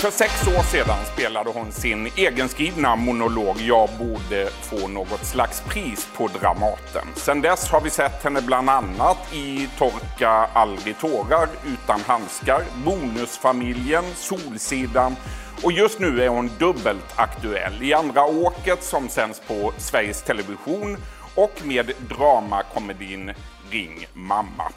För 0.00 0.10
sex 0.10 0.48
år 0.48 0.62
sedan 0.62 1.04
spelade 1.12 1.50
hon 1.50 1.72
sin 1.72 2.08
egenskrivna 2.16 2.96
monolog 2.96 3.56
Jag 3.60 3.88
borde 3.98 4.50
få 4.50 4.88
något 4.88 5.24
slags 5.24 5.60
pris 5.60 6.08
på 6.16 6.28
Dramaten. 6.28 7.06
Sedan 7.14 7.40
dess 7.40 7.68
har 7.68 7.80
vi 7.80 7.90
sett 7.90 8.24
henne 8.24 8.42
bland 8.42 8.70
annat 8.70 9.34
i 9.34 9.68
Torka 9.78 10.28
aldrig 10.30 10.98
tårar 10.98 11.48
utan 11.66 12.00
handskar, 12.00 12.62
Bonusfamiljen, 12.84 14.04
Solsidan 14.14 15.16
och 15.62 15.72
just 15.72 16.00
nu 16.00 16.22
är 16.22 16.28
hon 16.28 16.50
dubbelt 16.58 17.14
aktuell 17.16 17.82
i 17.82 17.94
Andra 17.94 18.24
åket 18.26 18.82
som 18.82 19.08
sänds 19.08 19.40
på 19.40 19.72
Sveriges 19.78 20.22
Television 20.22 20.96
och 21.34 21.60
med 21.64 21.92
dramakomedin 22.08 23.32
Ring 23.70 24.06
mamma. 24.12 24.72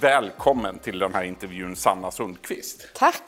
Välkommen 0.00 0.78
till 0.78 0.98
den 0.98 1.14
här 1.14 1.24
intervjun 1.24 1.76
Sanna 1.76 2.10
Sundqvist. 2.10 2.88
Tack! 2.94 3.22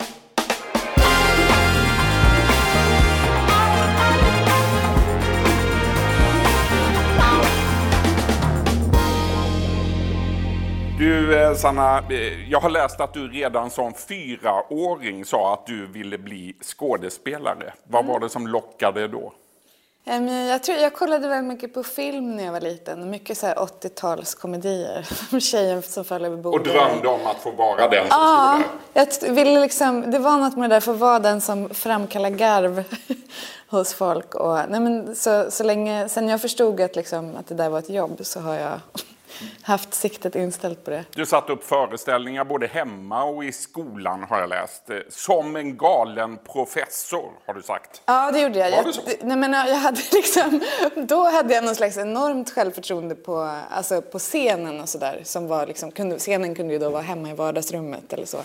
Du 11.29 11.41
eh, 11.43 11.55
Sanna, 11.55 11.99
eh, 12.11 12.51
jag 12.51 12.61
har 12.61 12.71
läst 12.71 13.01
att 13.01 13.15
du 13.15 13.29
redan 13.29 13.71
som 13.71 13.95
fyraåring 13.95 15.25
sa 15.25 15.53
att 15.55 15.67
du 15.67 15.87
ville 15.87 16.19
bli 16.19 16.55
skådespelare. 16.63 17.73
Vad 17.89 18.07
var 18.07 18.21
det 18.21 18.29
som 18.29 18.47
lockade 18.47 19.09
då? 19.09 19.33
Em, 20.07 20.29
Jag, 20.29 20.63
tror, 20.63 20.79
jag 20.79 20.93
kollade 20.95 21.29
väldigt 21.29 21.49
mycket 21.55 21.75
på 21.75 21.83
film 21.83 22.37
när 22.37 22.45
jag 22.45 22.53
var 22.53 22.61
liten. 22.61 23.11
Mycket 23.11 23.39
så 23.39 23.47
här 23.47 23.55
80-talskomedier. 23.55 25.39
Tjejen 25.41 25.83
som 25.83 26.05
föll 26.05 26.25
över 26.25 26.37
Och 26.37 26.43
bordet. 26.43 26.73
drömde 26.73 27.09
om 27.09 27.27
att 27.27 27.37
få 27.37 27.51
vara 27.51 27.89
den 27.89 28.09
som 28.09 28.19
Ja, 28.21 28.63
stod 28.95 29.21
där. 29.21 29.27
jag 29.29 29.35
ville 29.45 29.61
liksom, 29.61 30.11
det 30.11 30.19
var 30.19 30.37
något 30.39 30.57
med 30.57 30.71
det 30.71 30.77
där 30.77 30.81
för 30.81 30.93
att 30.93 30.99
vara 30.99 31.19
den 31.19 31.41
som 31.41 31.69
framkallar 31.71 32.31
garv 32.31 32.85
hos 33.69 33.95
folk. 33.95 34.35
Och, 34.35 34.59
nej 34.69 34.81
men, 34.81 35.15
så, 35.17 35.51
så 35.51 35.65
länge, 35.65 36.09
sen 36.09 36.29
jag 36.29 36.41
förstod 36.41 36.81
att, 36.81 36.97
liksom, 36.97 37.37
att 37.37 37.47
det 37.47 37.55
där 37.55 37.69
var 37.69 37.79
ett 37.79 37.91
jobb 37.91 38.19
så 38.23 38.41
har 38.41 38.55
jag 38.55 38.81
haft 39.63 39.95
siktet 39.95 40.35
inställt 40.37 40.85
på 40.85 40.91
det. 40.91 41.05
Du 41.15 41.27
satte 41.27 41.53
upp 41.53 41.65
föreställningar 41.65 42.45
både 42.45 42.67
hemma 42.67 43.25
och 43.25 43.45
i 43.45 43.53
skolan 43.53 44.23
har 44.29 44.41
jag 44.41 44.49
läst. 44.49 44.91
Eh, 44.91 44.97
Som 45.09 45.57
en 45.57 45.77
galen 45.77 46.39
professor 46.53 47.33
har 47.47 47.55
du 47.55 47.63
sagt. 47.63 48.03
Ja, 48.07 48.31
det 48.33 48.41
gjorde 48.41 48.59
jag. 48.59 48.71
Var 48.71 48.83
jag 48.85 48.95
så? 48.95 49.01
nej, 49.23 49.37
men 49.37 49.53
jag 49.53 49.77
hade 49.77 50.01
liksom, 50.13 50.61
då 50.97 51.31
hade 51.31 51.55
jag 51.55 51.65
någon 51.65 51.75
slags 51.75 51.97
enormt 51.97 52.51
självförtroende 52.55 53.15
på, 53.15 53.59
alltså 53.71 54.03
på 54.03 54.19
scenen 54.19 54.81
och 54.81 54.89
sådär. 54.89 55.25
Liksom, 55.67 55.91
kunde, 55.91 56.19
scenen 56.19 56.55
kunde 56.55 56.73
ju 56.73 56.79
då 56.79 56.91
vara 56.91 57.03
hemma 57.03 57.31
i 57.31 57.35
vardagsrummet 57.35 58.13
eller 58.13 58.27
så. 58.27 58.39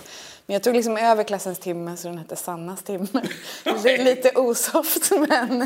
Men 0.46 0.54
jag 0.54 0.64
tog 0.64 0.76
liksom 0.76 0.98
över 0.98 1.24
klassens 1.24 1.60
timme 1.60 1.98
så 1.98 2.08
den 2.08 2.18
hette 2.18 2.36
Sannas 2.36 2.84
timme. 2.84 3.08
Det 3.84 3.94
är 3.94 4.04
lite 4.04 4.32
osoft 4.36 5.12
men 5.12 5.62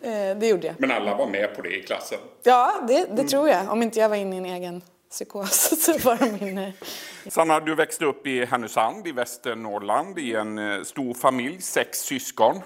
eh, 0.00 0.38
det 0.38 0.46
gjorde 0.48 0.66
jag. 0.66 0.76
Men 0.78 0.90
alla 0.90 1.14
var 1.14 1.26
med 1.26 1.56
på 1.56 1.62
det 1.62 1.76
i 1.76 1.82
klassen. 1.82 2.18
Ja, 2.42 2.74
det, 2.88 3.06
det 3.16 3.24
tror 3.24 3.48
jag. 3.48 3.72
Om 3.72 3.82
inte 3.82 3.98
jag 3.98 4.08
var 4.08 4.16
inne 4.16 4.34
i 4.34 4.38
en 4.38 4.44
egen 4.44 4.82
psykos 5.10 5.84
så 5.84 5.98
var 5.98 6.16
de 6.16 6.46
inne. 6.46 6.72
Sanna, 7.28 7.60
du 7.60 7.74
växte 7.74 8.04
upp 8.04 8.26
i 8.26 8.44
Härnösand 8.44 9.06
i 9.06 9.12
Västernorrland 9.12 10.18
i 10.18 10.34
en 10.34 10.58
eh, 10.58 10.82
stor 10.82 11.14
familj, 11.14 11.60
sex 11.60 11.98
syskon. 11.98 12.56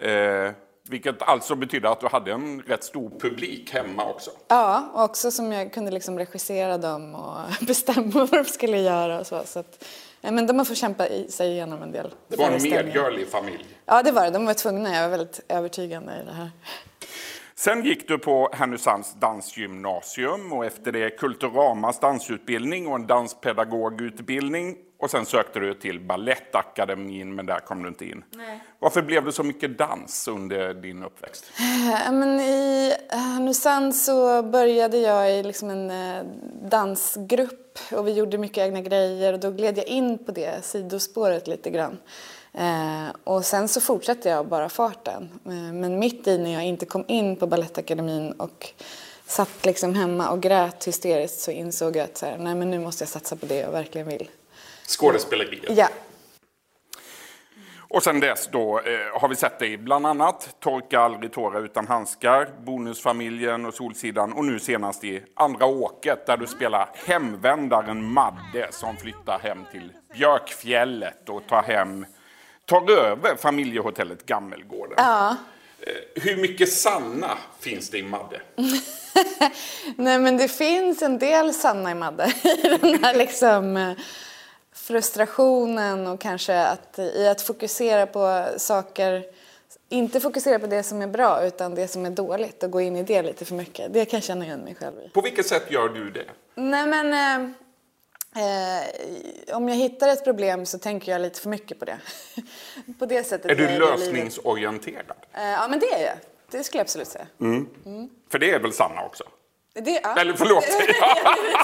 Eh, 0.00 0.52
vilket 0.88 1.22
alltså 1.22 1.54
betyder 1.54 1.88
att 1.88 2.00
du 2.00 2.06
hade 2.06 2.32
en 2.32 2.62
rätt 2.62 2.84
stor 2.84 3.10
publik 3.20 3.70
hemma 3.70 4.04
också. 4.04 4.30
Ja, 4.48 4.90
och 4.94 5.04
också 5.04 5.30
som 5.30 5.52
jag 5.52 5.72
kunde 5.72 5.90
liksom 5.90 6.18
regissera 6.18 6.78
dem 6.78 7.14
och 7.14 7.36
bestämma 7.66 8.10
vad 8.12 8.30
de 8.30 8.44
skulle 8.44 8.78
göra 8.78 9.20
och 9.20 9.26
så. 9.26 9.42
så 9.44 9.58
att, 9.58 9.84
men 10.32 10.46
de 10.46 10.58
har 10.58 10.64
fått 10.64 10.76
kämpa 10.76 11.08
i 11.08 11.28
sig 11.28 11.50
igenom 11.50 11.82
en 11.82 11.92
del 11.92 12.14
Det 12.28 12.36
var 12.36 12.50
en 12.50 12.62
medgörlig 12.62 13.28
familj. 13.28 13.66
Ja, 13.86 14.02
det 14.02 14.12
var 14.12 14.24
det. 14.24 14.30
De 14.30 14.46
var 14.46 14.54
tvungna. 14.54 14.94
Jag 14.94 15.02
var 15.02 15.08
väldigt 15.08 15.40
övertygande 15.48 16.12
i 16.22 16.24
det 16.24 16.32
här. 16.32 16.50
Sen 17.54 17.84
gick 17.84 18.08
du 18.08 18.18
på 18.18 18.50
Härnösands 18.52 19.14
dansgymnasium 19.20 20.52
och 20.52 20.64
efter 20.64 20.92
det 20.92 21.10
Kulturamas 21.10 22.00
dansutbildning 22.00 22.86
och 22.88 22.94
en 22.94 23.06
danspedagogutbildning. 23.06 24.76
Och 24.98 25.10
sen 25.10 25.26
sökte 25.26 25.60
du 25.60 25.74
till 25.74 26.00
Balettakademin, 26.00 27.34
men 27.34 27.46
där 27.46 27.58
kom 27.58 27.82
du 27.82 27.88
inte 27.88 28.04
in. 28.04 28.24
Varför 28.78 29.02
blev 29.02 29.24
det 29.24 29.32
så 29.32 29.42
mycket 29.42 29.78
dans 29.78 30.28
under 30.28 30.74
din 30.74 31.04
uppväxt? 31.04 31.44
Ja, 32.04 32.12
men 32.12 32.40
I 32.40 32.92
Härnösand 33.08 33.96
så 33.96 34.42
började 34.42 34.98
jag 34.98 35.32
i 35.32 35.42
liksom 35.42 35.70
en 35.70 35.90
eh, 35.90 36.24
dansgrupp 36.62 37.78
och 37.92 38.08
vi 38.08 38.12
gjorde 38.12 38.38
mycket 38.38 38.58
egna 38.58 38.80
grejer 38.80 39.32
och 39.32 39.40
då 39.40 39.50
gled 39.50 39.78
jag 39.78 39.86
in 39.86 40.18
på 40.18 40.32
det 40.32 40.64
sidospåret 40.64 41.46
lite 41.46 41.70
grann. 41.70 41.98
Eh, 42.52 43.16
och 43.24 43.44
sen 43.44 43.68
så 43.68 43.80
fortsatte 43.80 44.28
jag 44.28 44.48
bara 44.48 44.68
farten. 44.68 45.28
Eh, 45.46 45.72
men 45.72 45.98
mitt 45.98 46.26
i 46.26 46.38
när 46.38 46.52
jag 46.52 46.64
inte 46.64 46.86
kom 46.86 47.04
in 47.08 47.36
på 47.36 47.46
Balettakademin 47.46 48.32
och 48.32 48.70
satt 49.26 49.64
liksom 49.64 49.94
hemma 49.94 50.30
och 50.30 50.42
grät 50.42 50.84
hysteriskt 50.84 51.40
så 51.40 51.50
insåg 51.50 51.96
jag 51.96 52.04
att 52.04 52.16
så 52.16 52.26
här, 52.26 52.38
nej 52.38 52.54
men 52.54 52.70
nu 52.70 52.78
måste 52.78 53.02
jag 53.02 53.08
satsa 53.08 53.36
på 53.36 53.46
det 53.46 53.58
jag 53.58 53.70
verkligen 53.70 54.08
vill. 54.08 54.28
Skådespeleriet. 54.86 55.76
Ja, 55.76 55.88
Och 57.88 58.02
sen 58.02 58.20
dess 58.20 58.48
då 58.52 58.78
eh, 58.80 59.20
har 59.20 59.28
vi 59.28 59.36
sett 59.36 59.58
dig 59.58 59.76
bland 59.76 60.06
annat 60.06 60.56
Torka 60.60 61.00
aldrig 61.00 61.32
tårar 61.32 61.64
utan 61.64 61.86
handskar, 61.86 62.48
Bonusfamiljen 62.64 63.66
och 63.66 63.74
Solsidan 63.74 64.32
och 64.32 64.44
nu 64.44 64.60
senast 64.60 65.04
i 65.04 65.22
Andra 65.34 65.66
åket 65.66 66.26
där 66.26 66.36
du 66.36 66.46
spelar 66.46 66.88
hemvändaren 67.06 68.04
Madde 68.12 68.68
som 68.70 68.96
flyttar 68.96 69.38
hem 69.42 69.58
till 69.72 69.92
Björkfjället 70.14 71.28
och 71.28 71.46
tar 71.48 71.62
hem 71.62 72.06
tar 72.66 72.90
över 72.90 73.36
familjehotellet 73.36 74.26
Gammelgården. 74.26 74.94
ja. 74.96 75.36
Eh, 75.80 76.22
Hur 76.22 76.36
mycket 76.36 76.72
Sanna 76.72 77.38
finns 77.60 77.90
det 77.90 77.98
i 77.98 78.02
Madde? 78.02 78.40
Nej 79.96 80.18
men 80.18 80.36
det 80.36 80.48
finns 80.48 81.02
en 81.02 81.18
del 81.18 81.54
sanna 81.54 81.90
i 81.90 81.94
Madde 81.94 82.32
i 82.44 82.68
den 82.80 83.04
här 83.04 83.14
liksom 83.14 83.76
eh, 83.76 83.92
frustrationen 84.86 86.06
och 86.06 86.20
kanske 86.20 86.60
att 86.60 86.98
i 86.98 87.28
att 87.28 87.42
fokusera 87.42 88.06
på 88.06 88.46
saker 88.56 89.24
inte 89.88 90.20
fokusera 90.20 90.58
på 90.58 90.66
det 90.66 90.82
som 90.82 91.02
är 91.02 91.06
bra 91.06 91.46
utan 91.46 91.74
det 91.74 91.88
som 91.88 92.06
är 92.06 92.10
dåligt 92.10 92.62
och 92.62 92.70
gå 92.70 92.80
in 92.80 92.96
i 92.96 93.02
det 93.02 93.22
lite 93.22 93.44
för 93.44 93.54
mycket. 93.54 93.92
Det 93.92 94.04
kan 94.04 94.16
jag 94.16 94.24
känna 94.24 94.44
igen 94.44 94.60
mig 94.60 94.74
själv 94.74 94.94
i. 95.06 95.08
På 95.08 95.20
vilket 95.20 95.46
sätt 95.46 95.70
gör 95.70 95.88
du 95.88 96.10
det? 96.10 96.24
Nej 96.54 96.86
men 96.86 97.12
eh, 97.12 97.50
eh, 98.44 99.56
om 99.56 99.68
jag 99.68 99.76
hittar 99.76 100.08
ett 100.08 100.24
problem 100.24 100.66
så 100.66 100.78
tänker 100.78 101.12
jag 101.12 101.20
lite 101.20 101.40
för 101.40 101.48
mycket 101.48 101.78
på 101.78 101.84
det. 101.84 101.98
på 102.98 103.06
det 103.06 103.24
sättet 103.24 103.50
Är 103.50 103.54
du 103.54 103.78
lösningsorienterad? 103.78 105.16
Eh, 105.32 105.50
ja 105.50 105.68
men 105.68 105.78
det 105.78 105.94
är 105.94 106.02
jag. 106.02 106.16
Det 106.50 106.64
skulle 106.64 106.78
jag 106.78 106.84
absolut 106.84 107.08
säga. 107.08 107.26
För 108.30 108.38
det 108.38 108.50
är 108.50 108.58
väl 108.58 108.72
Sanna 108.72 109.02
också? 109.02 109.24
Det, 109.74 110.00
ja. 110.02 110.16
Eller 110.20 110.32
förlåt. 110.32 110.64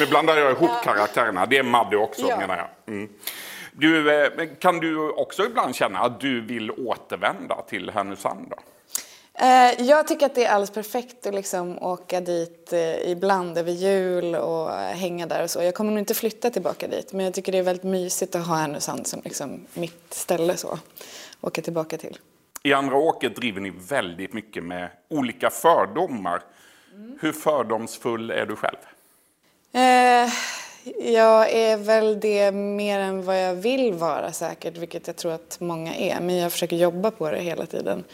Nu 0.00 0.06
blandar 0.06 0.36
jag 0.36 0.52
ihop 0.52 0.70
karaktärerna. 0.84 1.46
Det 1.46 1.58
är 1.58 1.62
Madde 1.62 1.96
också 1.96 2.26
Ja. 2.28 2.36
menar 2.38 2.56
jag. 2.56 2.94
Mm. 2.94 3.08
Du, 3.72 4.22
eh, 4.24 4.30
kan 4.60 4.80
du 4.80 5.10
också 5.10 5.44
ibland 5.44 5.74
känna 5.74 5.98
att 5.98 6.20
du 6.20 6.40
vill 6.40 6.70
återvända 6.70 7.62
till 7.62 7.90
Härnösand? 7.90 8.50
Då? 8.50 8.56
Eh, 9.46 9.86
Jag 9.86 10.06
tycker 10.08 10.26
att 10.26 10.34
det 10.34 10.44
är 10.44 10.50
alldeles 10.50 10.70
perfekt 10.70 11.26
att 11.26 11.34
liksom 11.34 11.78
åka 11.82 12.20
dit 12.20 12.72
eh, 12.72 13.10
ibland 13.10 13.58
över 13.58 13.72
jul 13.72 14.34
och 14.34 14.70
hänga 14.72 15.26
där 15.26 15.42
och 15.42 15.50
så. 15.50 15.62
Jag 15.62 15.74
kommer 15.74 15.90
nog 15.90 15.98
inte 15.98 16.14
flytta 16.14 16.50
tillbaka 16.50 16.88
dit 16.88 17.12
men 17.12 17.24
jag 17.24 17.34
tycker 17.34 17.52
det 17.52 17.58
är 17.58 17.62
väldigt 17.62 17.84
mysigt 17.84 18.34
att 18.34 18.46
ha 18.46 18.54
Härnösand 18.56 19.06
som 19.06 19.20
liksom 19.24 19.66
mitt 19.74 20.14
ställe 20.14 20.56
så. 20.56 20.78
Åka 21.40 21.62
tillbaka 21.62 21.98
till. 21.98 22.18
I 22.62 22.72
Andra 22.72 22.96
åket 22.96 23.36
driver 23.36 23.60
ni 23.60 23.72
väldigt 23.88 24.32
mycket 24.32 24.64
med 24.64 24.88
olika 25.10 25.50
fördomar. 25.50 26.42
Hur 27.20 27.32
fördomsfull 27.32 28.30
är 28.30 28.46
du 28.46 28.56
själv? 28.56 28.76
Eh, 29.72 30.32
Jag 31.14 31.50
är 31.52 31.76
väl 31.76 32.20
det 32.20 32.52
mer 32.52 32.98
än 33.00 33.22
vad 33.24 33.42
jag 33.42 33.54
vill 33.54 33.92
vara 33.94 34.32
säkert, 34.32 34.76
vilket 34.76 35.06
jag 35.06 35.16
tror 35.16 35.32
att 35.32 35.60
många 35.60 35.94
är. 35.94 36.20
Men 36.20 36.36
jag 36.36 36.52
försöker 36.52 36.76
jobba 36.76 37.10
på 37.10 37.30
det 37.30 37.38
hela 37.40 37.66
tiden. 37.66 38.04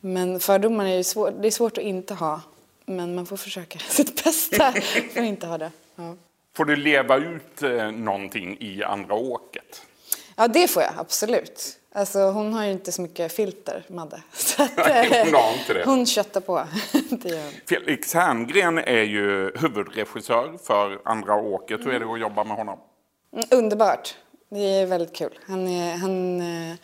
Men 0.00 0.40
fördomar 0.40 0.84
är 0.84 0.96
ju 0.96 1.04
svårt, 1.04 1.32
det 1.40 1.46
är 1.46 1.50
svårt 1.50 1.78
att 1.78 1.84
inte 1.84 2.14
ha. 2.14 2.40
Men 2.86 3.14
man 3.14 3.26
får 3.26 3.36
försöka 3.36 3.78
sitt 3.88 4.24
bästa 4.24 4.72
för 5.12 5.20
att 5.20 5.26
inte 5.26 5.46
ha 5.46 5.58
det. 5.58 5.70
Ja. 5.96 6.16
Får 6.56 6.64
du 6.64 6.76
leva 6.76 7.16
ut 7.16 7.62
eh, 7.62 7.90
någonting 7.90 8.56
i 8.60 8.82
Andra 8.82 9.14
åket? 9.14 9.82
Ja, 10.36 10.48
det 10.48 10.68
får 10.68 10.82
jag 10.82 10.92
absolut. 10.98 11.79
Alltså, 11.92 12.18
hon 12.18 12.52
har 12.52 12.64
ju 12.64 12.72
inte 12.72 12.92
så 12.92 13.02
mycket 13.02 13.32
filter, 13.32 13.84
Madde. 13.88 14.22
Så 14.32 14.62
att, 14.62 14.76
Nej, 14.76 15.08
hon 15.24 15.34
eh, 15.34 15.40
har 15.40 15.52
inte 15.52 15.74
det. 15.74 15.84
Hon 15.84 16.06
köttar 16.06 16.40
på. 16.40 16.64
det. 17.10 17.52
Felix 17.68 18.14
Herngren 18.14 18.78
är 18.78 19.02
ju 19.02 19.52
huvudregissör 19.58 20.58
för 20.62 21.00
Andra 21.04 21.34
åket. 21.36 21.80
Hur 21.80 21.94
är 21.94 22.00
det 22.00 22.12
att 22.12 22.20
jobba 22.20 22.44
med 22.44 22.56
honom? 22.56 22.78
Mm, 23.32 23.44
Underbart. 23.50 24.14
Det 24.50 24.58
är 24.58 24.86
väldigt 24.86 25.16
kul. 25.16 25.38
Han, 25.46 25.68
är, 25.68 25.96
han 25.96 26.40
eh, 26.40 26.76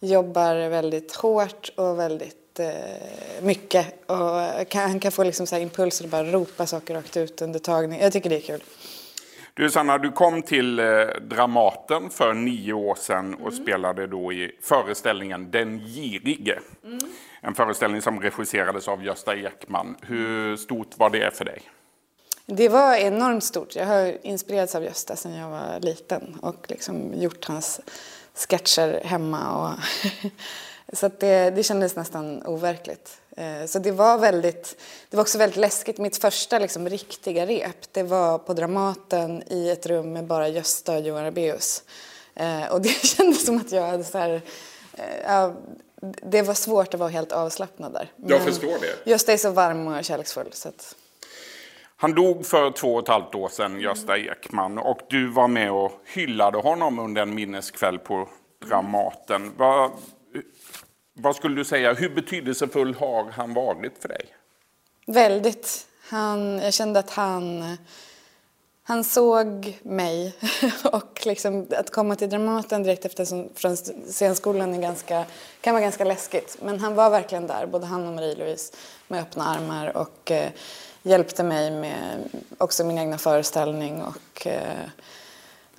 jobbar 0.00 0.68
väldigt 0.68 1.14
hårt 1.14 1.70
och 1.76 1.98
väldigt 1.98 2.60
eh, 2.60 3.42
mycket. 3.42 3.86
Och 4.06 4.68
kan, 4.68 4.82
han 4.82 5.00
kan 5.00 5.12
få 5.12 5.24
liksom 5.24 5.46
så 5.46 5.56
impulser 5.56 6.04
och 6.04 6.10
bara 6.10 6.24
ropa 6.24 6.66
saker 6.66 6.94
rakt 6.94 7.16
ut 7.16 7.42
under 7.42 7.58
tagning. 7.58 8.00
Jag 8.00 8.12
tycker 8.12 8.30
det 8.30 8.36
är 8.36 8.40
kul. 8.40 8.62
Du 9.54 9.70
Sanna, 9.70 9.98
du 9.98 10.12
kom 10.12 10.42
till 10.42 10.78
eh, 10.78 10.84
Dramaten 11.20 12.10
för 12.10 12.34
nio 12.34 12.72
år 12.72 12.94
sedan 12.94 13.34
och 13.34 13.52
mm. 13.52 13.62
spelade 13.64 14.06
då 14.06 14.32
i 14.32 14.58
föreställningen 14.62 15.50
Den 15.50 15.78
girige. 15.78 16.58
Mm. 16.84 16.98
En 17.40 17.54
föreställning 17.54 18.02
som 18.02 18.20
regisserades 18.20 18.88
av 18.88 19.04
Gösta 19.04 19.36
Ekman. 19.36 19.96
Hur 20.02 20.56
stort 20.56 20.98
var 20.98 21.10
det 21.10 21.36
för 21.36 21.44
dig? 21.44 21.62
Det 22.46 22.68
var 22.68 22.96
enormt 22.96 23.44
stort. 23.44 23.76
Jag 23.76 23.86
har 23.86 24.26
inspirerats 24.26 24.74
av 24.74 24.84
Gösta 24.84 25.16
sedan 25.16 25.34
jag 25.34 25.50
var 25.50 25.80
liten 25.80 26.38
och 26.42 26.66
liksom 26.68 27.14
gjort 27.14 27.44
hans 27.44 27.80
sketcher 28.34 29.00
hemma. 29.04 29.56
Och 29.56 29.78
så 30.96 31.10
det, 31.20 31.50
det 31.50 31.62
kändes 31.62 31.96
nästan 31.96 32.46
overkligt. 32.46 33.21
Eh, 33.36 33.66
så 33.66 33.78
det 33.78 33.92
var 33.92 34.18
väldigt, 34.18 34.76
det 35.10 35.16
var 35.16 35.22
också 35.22 35.38
väldigt 35.38 35.56
läskigt. 35.56 35.98
Mitt 35.98 36.16
första 36.16 36.58
liksom, 36.58 36.88
riktiga 36.88 37.46
rep, 37.46 37.92
det 37.92 38.02
var 38.02 38.38
på 38.38 38.54
Dramaten 38.54 39.42
i 39.46 39.70
ett 39.70 39.86
rum 39.86 40.12
med 40.12 40.24
bara 40.26 40.48
Gösta 40.48 40.94
och 40.94 41.00
Johan 41.00 41.24
Rabaeus. 41.24 41.82
Eh, 42.34 42.66
och 42.72 42.82
det 42.82 42.88
kändes 43.06 43.46
som 43.46 43.56
att 43.56 43.72
jag 43.72 43.86
hade 43.86 44.04
så 44.04 44.18
här, 44.18 44.42
eh, 45.26 45.50
det 46.22 46.42
var 46.42 46.54
svårt 46.54 46.94
att 46.94 47.00
vara 47.00 47.10
helt 47.10 47.32
avslappnad 47.32 47.92
där. 47.92 48.10
Men 48.16 48.28
jag 48.28 48.42
förstår 48.42 48.78
det. 48.80 49.10
Gösta 49.10 49.32
är 49.32 49.36
så 49.36 49.50
varm 49.50 49.86
och 49.86 50.04
kärleksfull. 50.04 50.48
Så 50.52 50.68
att... 50.68 50.96
Han 51.96 52.14
dog 52.14 52.46
för 52.46 52.70
två 52.70 52.94
och 52.94 53.02
ett 53.02 53.08
halvt 53.08 53.34
år 53.34 53.48
sedan, 53.48 53.80
Gösta 53.80 54.18
Ekman. 54.18 54.78
Och 54.78 55.00
du 55.08 55.26
var 55.26 55.48
med 55.48 55.72
och 55.72 55.92
hyllade 56.04 56.58
honom 56.58 56.98
under 56.98 57.22
en 57.22 57.34
minneskväll 57.34 57.98
på 57.98 58.28
Dramaten. 58.68 59.52
Vad, 59.56 59.90
vad 61.12 61.36
skulle 61.36 61.56
du 61.56 61.64
säga, 61.64 61.92
hur 61.92 62.08
betydelsefull 62.08 62.94
har 62.94 63.30
han 63.30 63.54
varit 63.54 63.98
för 63.98 64.08
dig? 64.08 64.26
Väldigt. 65.06 65.86
Han, 66.08 66.58
jag 66.58 66.74
kände 66.74 66.98
att 66.98 67.10
han, 67.10 67.76
han 68.82 69.04
såg 69.04 69.78
mig. 69.82 70.36
och 70.92 71.26
liksom, 71.26 71.66
att 71.76 71.90
komma 71.90 72.16
till 72.16 72.30
Dramaten 72.30 72.82
direkt 72.82 73.04
efter 73.04 73.48
från 73.54 73.76
scenskolan 74.06 74.74
är 74.74 74.82
ganska, 74.82 75.24
kan 75.60 75.74
vara 75.74 75.82
ganska 75.82 76.04
läskigt. 76.04 76.58
Men 76.62 76.80
han 76.80 76.94
var 76.94 77.10
verkligen 77.10 77.46
där, 77.46 77.66
både 77.66 77.86
han 77.86 78.06
och 78.06 78.14
Marie-Louise, 78.14 78.74
med 79.08 79.22
öppna 79.22 79.44
armar. 79.44 79.96
Och 79.96 80.30
eh, 80.30 80.50
hjälpte 81.02 81.42
mig 81.42 81.70
med 81.70 82.28
också 82.58 82.84
min 82.84 82.98
egna 82.98 83.18
föreställning. 83.18 84.02
Och, 84.02 84.46
eh, 84.46 84.88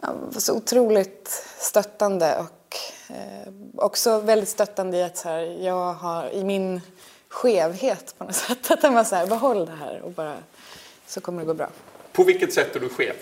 var 0.05 0.39
så 0.39 0.57
otroligt 0.57 1.27
stöttande. 1.57 2.37
Och 2.39 2.62
Eh, 3.13 3.53
också 3.75 4.19
väldigt 4.19 4.49
stöttande 4.49 4.97
i 4.97 5.03
att 5.03 5.17
så 5.17 5.29
här, 5.29 5.39
jag 5.41 5.93
har 5.93 6.29
i 6.29 6.43
min 6.43 6.81
skevhet 7.27 8.15
på 8.17 8.23
något 8.23 8.35
sätt. 8.47 8.71
Att 8.71 8.83
var 8.83 9.03
så 9.03 9.15
här, 9.15 9.27
behåll 9.27 9.65
det 9.65 9.71
här 9.71 10.01
och 10.01 10.11
bara 10.11 10.35
så 11.07 11.21
kommer 11.21 11.39
det 11.41 11.45
gå 11.45 11.53
bra. 11.53 11.69
På 12.11 12.23
vilket 12.23 12.53
sätt 12.53 12.75
är 12.75 12.79
du 12.79 12.89
skev? 12.89 13.15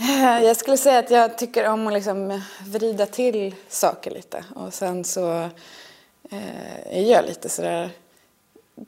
Eh, 0.00 0.44
jag 0.44 0.56
skulle 0.56 0.76
säga 0.76 0.98
att 0.98 1.10
jag 1.10 1.38
tycker 1.38 1.68
om 1.68 1.86
att 1.86 1.92
liksom 1.92 2.42
vrida 2.66 3.06
till 3.06 3.54
saker 3.68 4.10
lite. 4.10 4.44
Och 4.54 4.74
sen 4.74 5.04
så 5.04 5.30
eh, 6.30 6.98
är 6.98 7.02
jag 7.02 7.24
lite 7.24 7.48
sådär 7.48 7.90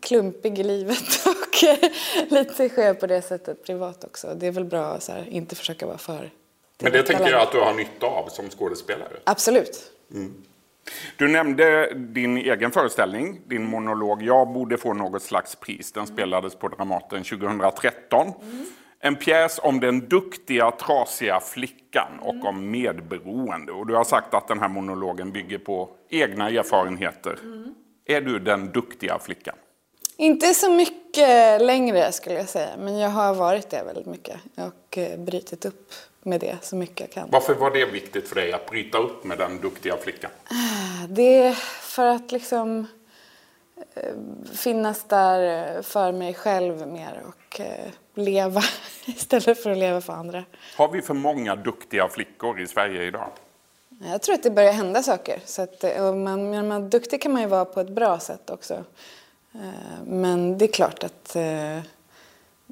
klumpig 0.00 0.58
i 0.58 0.62
livet 0.62 1.26
och 1.26 1.64
lite 2.28 2.68
skev 2.68 2.94
på 2.94 3.06
det 3.06 3.22
sättet 3.22 3.64
privat 3.64 4.04
också. 4.04 4.34
Det 4.34 4.46
är 4.46 4.50
väl 4.50 4.64
bra 4.64 4.84
att 4.84 5.10
inte 5.28 5.56
försöka 5.56 5.86
vara 5.86 5.98
för 5.98 6.30
men 6.82 6.92
det 6.92 7.02
tänker 7.02 7.30
jag 7.30 7.42
att 7.42 7.52
du 7.52 7.60
har 7.60 7.74
nytta 7.74 8.06
av 8.06 8.28
som 8.28 8.50
skådespelare? 8.50 9.16
Absolut. 9.24 9.92
Mm. 10.14 10.34
Du 11.16 11.28
nämnde 11.28 11.94
din 11.94 12.36
egen 12.36 12.70
föreställning, 12.70 13.40
din 13.46 13.64
monolog 13.64 14.22
Jag 14.22 14.52
borde 14.52 14.76
få 14.76 14.94
något 14.94 15.22
slags 15.22 15.56
pris. 15.56 15.92
Den 15.92 16.06
spelades 16.06 16.54
på 16.54 16.68
Dramaten 16.68 17.24
2013. 17.24 18.26
Mm. 18.26 18.66
En 19.00 19.16
pjäs 19.16 19.60
om 19.62 19.80
den 19.80 20.08
duktiga, 20.08 20.70
trasiga 20.70 21.40
flickan 21.40 22.08
och 22.20 22.34
mm. 22.34 22.46
om 22.46 22.70
medberoende. 22.70 23.72
Och 23.72 23.86
du 23.86 23.94
har 23.94 24.04
sagt 24.04 24.34
att 24.34 24.48
den 24.48 24.60
här 24.60 24.68
monologen 24.68 25.32
bygger 25.32 25.58
på 25.58 25.88
egna 26.08 26.50
erfarenheter. 26.50 27.38
Mm. 27.42 27.74
Är 28.06 28.20
du 28.20 28.38
den 28.38 28.72
duktiga 28.72 29.18
flickan? 29.18 29.56
Inte 30.16 30.54
så 30.54 30.70
mycket 30.70 31.62
längre 31.62 32.12
skulle 32.12 32.34
jag 32.34 32.48
säga, 32.48 32.68
men 32.78 32.98
jag 32.98 33.08
har 33.08 33.34
varit 33.34 33.70
det 33.70 33.82
väldigt 33.86 34.06
mycket 34.06 34.40
och 34.56 34.98
eh, 34.98 35.20
brutit 35.20 35.64
upp 35.64 35.92
med 36.22 36.40
det 36.40 36.56
så 36.62 36.76
mycket 36.76 37.00
jag 37.00 37.10
kan. 37.10 37.28
Varför 37.30 37.54
var 37.54 37.70
det 37.70 37.84
viktigt 37.84 38.28
för 38.28 38.34
dig 38.34 38.52
att 38.52 38.70
bryta 38.70 38.98
upp 38.98 39.24
med 39.24 39.38
den 39.38 39.60
duktiga 39.60 39.96
flickan? 39.96 40.30
Det 41.08 41.38
är 41.42 41.52
för 41.80 42.06
att 42.06 42.32
liksom 42.32 42.86
eh, 43.94 44.14
finnas 44.54 45.04
där 45.04 45.82
för 45.82 46.12
mig 46.12 46.34
själv 46.34 46.88
mer 46.88 47.22
och 47.26 47.60
eh, 47.60 47.90
leva 48.14 48.62
istället 49.04 49.62
för 49.62 49.70
att 49.70 49.78
leva 49.78 50.00
för 50.00 50.12
andra. 50.12 50.44
Har 50.76 50.88
vi 50.88 51.02
för 51.02 51.14
många 51.14 51.56
duktiga 51.56 52.08
flickor 52.08 52.60
i 52.60 52.66
Sverige 52.66 53.02
idag? 53.02 53.30
Jag 54.04 54.22
tror 54.22 54.34
att 54.34 54.42
det 54.42 54.50
börjar 54.50 54.72
hända 54.72 55.02
saker. 55.02 55.40
Så 55.44 55.62
att, 55.62 55.82
man, 56.16 56.50
när 56.50 56.62
man, 56.62 56.90
duktig 56.90 57.22
kan 57.22 57.32
man 57.32 57.42
ju 57.42 57.48
vara 57.48 57.64
på 57.64 57.80
ett 57.80 57.90
bra 57.90 58.18
sätt 58.18 58.50
också. 58.50 58.84
Eh, 59.54 60.04
men 60.04 60.58
det 60.58 60.64
är 60.64 60.72
klart 60.72 61.04
att 61.04 61.36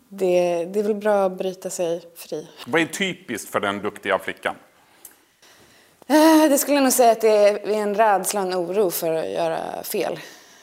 det, 0.09 0.65
det 0.65 0.79
är 0.79 0.83
väl 0.83 0.95
bra 0.95 1.25
att 1.25 1.39
bryta 1.39 1.71
sig 1.71 2.03
fri. 2.15 2.49
Vad 2.67 2.81
är 2.81 2.87
typiskt 2.87 3.51
för 3.51 3.61
den 3.61 3.79
duktiga 3.79 4.19
flickan? 4.19 4.55
Eh, 6.07 6.51
det 6.51 6.59
skulle 6.59 6.77
jag 6.77 6.83
nog 6.83 6.93
säga 6.93 7.13
att 7.13 7.21
det 7.21 7.49
är 7.49 7.83
en 7.83 7.95
rädsla 7.95 8.41
och 8.41 8.47
en 8.47 8.55
oro 8.55 8.91
för 8.91 9.13
att 9.13 9.31
göra 9.31 9.83
fel. 9.83 10.19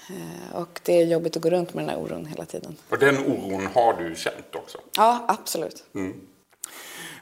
Eh, 0.10 0.56
och 0.56 0.80
det 0.84 1.02
är 1.02 1.06
jobbigt 1.06 1.38
att 1.38 1.44
gå 1.44 1.50
runt 1.50 1.74
med 1.74 1.84
den 1.84 1.90
här 1.90 1.98
oron 1.98 2.26
hela 2.26 2.46
tiden. 2.46 2.76
Och 2.90 3.00
den 3.00 3.18
oron 3.18 3.68
har 3.74 3.94
du 3.94 4.16
känt 4.16 4.56
också? 4.56 4.78
Ja, 4.98 5.26
absolut. 5.28 5.84
Mm. 5.96 6.14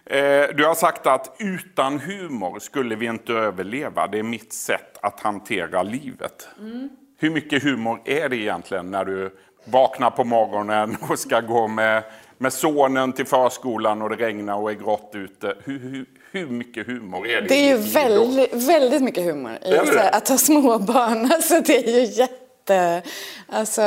Eh, 0.06 0.56
du 0.56 0.66
har 0.66 0.75
sagt 0.75 1.08
att 1.08 1.36
utan 1.40 2.00
humor 2.00 2.60
skulle 2.60 2.96
vi 2.96 3.06
inte 3.06 3.34
överleva. 3.34 4.08
Det 4.08 4.20
är 4.20 4.24
mitt 4.24 4.54
sätt 4.54 4.98
att 5.02 5.20
hantera 5.20 5.84
livet. 5.84 6.48
Mm. 6.60 6.90
Hur 7.18 7.30
mycket 7.30 7.64
humor 7.64 8.02
är 8.06 8.30
det 8.30 8.36
egentligen 8.36 8.92
när 8.92 9.06
du 9.06 9.38
vaknar 9.63 10.10
på 10.10 10.24
morgonen 10.24 10.98
och 11.10 11.19
ska 11.19 11.42
gå 11.42 11.68
med, 11.68 12.04
med 12.38 12.54
sonen 12.54 13.13
till 13.13 13.25
förskolan 13.25 14.01
och 14.01 14.10
det 14.10 14.15
regnar 14.15 14.56
och 14.56 14.71
är 14.71 14.75
grått 14.75 15.12
ute. 15.13 15.56
Hur, 15.63 15.80
hur, 15.80 16.06
hur 16.31 16.48
mycket 16.48 16.88
humor 16.88 17.27
är 17.27 17.42
det? 17.42 17.48
Det 17.48 17.56
är 17.56 17.68
ju 17.68 17.77
väldigt, 17.77 18.54
väldigt 18.54 19.01
mycket 19.01 19.24
humor 19.24 19.57
i 19.62 19.77
att 20.12 20.30
ha 20.30 20.38
småbarn. 20.38 21.31
Alltså 21.33 21.62
det 21.62 21.88
är 21.88 22.00
ju 22.00 22.04
jätte... 22.04 23.01
Alltså, 23.50 23.81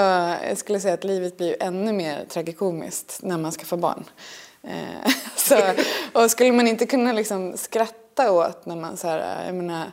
jag 0.48 0.58
skulle 0.58 0.80
säga 0.80 0.94
att 0.94 1.04
livet 1.04 1.36
blir 1.36 1.62
ännu 1.62 1.92
mer 1.92 2.24
tragikomiskt 2.28 3.18
när 3.22 3.38
man 3.38 3.52
ska 3.52 3.64
få 3.64 3.76
barn. 3.76 4.04
Eh, 4.62 5.10
så, 5.36 5.56
och 6.12 6.30
skulle 6.30 6.52
man 6.52 6.68
inte 6.68 6.86
kunna 6.86 7.12
liksom 7.12 7.56
skratta 7.56 8.32
åt 8.32 8.66
när 8.66 8.76
man 8.76 8.96
så 8.96 9.08
här, 9.08 9.46
jag 9.46 9.54
menar, 9.54 9.84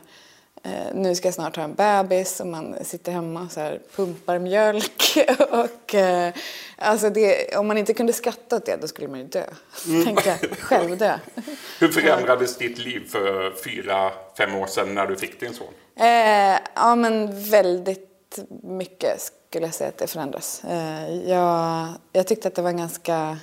eh, 0.64 0.94
nu 0.94 1.14
ska 1.14 1.28
jag 1.28 1.34
snart 1.34 1.56
ha 1.56 1.62
en 1.62 1.74
bebis 1.74 2.40
och 2.40 2.46
man 2.46 2.76
sitter 2.84 3.12
hemma 3.12 3.42
och 3.42 3.52
så 3.52 3.60
här, 3.60 3.80
pumpar 3.96 4.38
mjölk. 4.38 5.18
och, 5.50 5.94
eh, 5.94 6.32
alltså 6.76 7.10
det, 7.10 7.56
om 7.56 7.68
man 7.68 7.78
inte 7.78 7.94
kunde 7.94 8.12
skratta 8.12 8.56
åt 8.56 8.66
det 8.66 8.76
då 8.80 8.88
skulle 8.88 9.08
man 9.08 9.18
ju 9.18 9.26
dö. 9.26 9.44
Mm. 9.86 10.04
Tänka 10.04 10.38
själv 10.60 10.98
dö. 10.98 11.18
Hur 11.80 11.88
förändrades 11.88 12.56
ditt 12.56 12.78
liv 12.78 13.08
för 13.08 13.54
fyra, 13.64 14.10
fem 14.38 14.54
år 14.54 14.66
sedan 14.66 14.94
när 14.94 15.06
du 15.06 15.16
fick 15.16 15.40
din 15.40 15.54
son? 15.54 15.66
Eh, 15.96 16.58
ja 16.74 16.94
men 16.94 17.42
väldigt 17.50 18.38
mycket 18.62 19.32
skulle 19.48 19.66
jag 19.66 19.74
säga 19.74 19.88
att 19.88 19.98
det 19.98 20.06
förändras. 20.06 20.64
Eh, 20.64 21.14
jag, 21.28 21.88
jag 22.12 22.26
tyckte 22.26 22.48
att 22.48 22.54
det 22.54 22.62
var 22.62 22.70
en 22.70 22.76
ganska 22.76 23.38